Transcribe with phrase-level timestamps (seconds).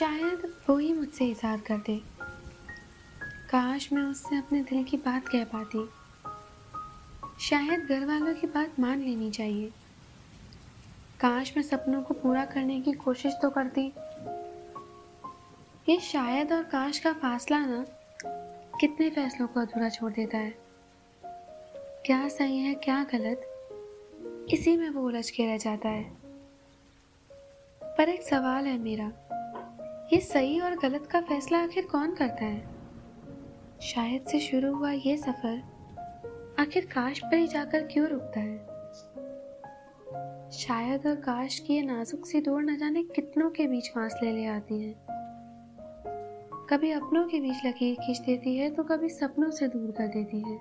[0.00, 2.02] शायद वो ही मुझसे इजहार कर दे।
[3.50, 5.88] काश मैं उससे अपने दिल की बात कह पाती।
[7.40, 9.72] शायद घर वालों की बात मान लेनी चाहिए।
[11.20, 13.92] काश मैं सपनों को पूरा करने की कोशिश तो करती।
[15.92, 17.86] ये शायद और काश का फासला ना
[18.80, 20.58] कितने फैसलों को अधूरा छोड़ देता है।
[22.06, 23.40] क्या सही है, क्या गलत,
[24.52, 26.16] इसी में वो उलझ के रह जाता है।
[27.82, 29.12] पर एक सवाल है मेरा।
[30.12, 32.60] ये सही और गलत का फैसला आखिर कौन करता है?
[33.80, 35.62] शायद से शुरू हुआ ये सफ़र
[36.58, 38.58] आखिर काश पर ही जाकर क्यों रुकता है?
[40.50, 44.46] शायद और काश की ये नाजुक सी दौड़ न जाने कितनों के बीच फासले ले
[44.46, 44.94] आती है।
[46.70, 50.38] कभी अपनों के बीच लकीर खींच देती है तो कभी सपनों से दूर कर देती
[50.38, 50.58] है।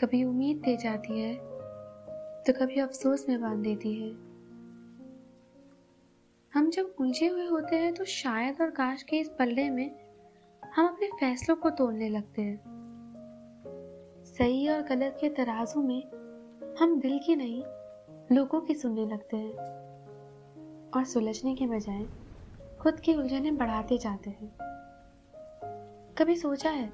[0.00, 1.34] कभी उम्मीद दे जाती है
[2.42, 4.35] तो कभी अफसोस में बाँध देती है।
[6.66, 9.90] हम जब उलझे हुए होते हैं तो शायद और काश के इस पल्ले में
[10.74, 12.60] हम अपने फैसलों को तोड़ने लगते हैं।
[14.24, 16.02] सही और गलत के तराजू में
[16.80, 17.62] हम दिल की नहीं,
[18.36, 19.52] लोगों की सुनने लगते हैं
[20.90, 22.04] और सुलझने के बजाय
[22.80, 24.50] खुद की उलझने बढ़ाते जाते हैं।
[26.18, 26.88] कभी सोचा है,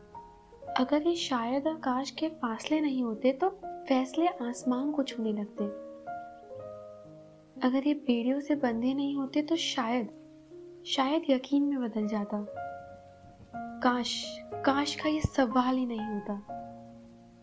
[0.79, 5.92] अगर ये शायद और काश के फासले नहीं होते तो फैसले आसमान को छूने लगते।
[7.63, 10.09] अगर ये बेड़ियों से बंधे नहीं होते तो शायद
[10.87, 12.47] शायद यकीन में बदल जाता।
[13.81, 16.35] काश काश का ये सवाल ही नहीं होता।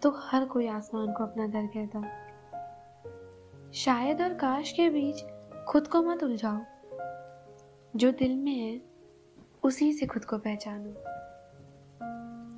[0.04, 2.02] तो हर कोई आसमान को अपना घर कहता।
[3.72, 5.24] शायद और काश के बीच
[5.68, 6.60] खुद को मत उलझाओ।
[7.96, 8.82] जो दिल में है,
[9.64, 10.94] उसी से खुद को पहचानो।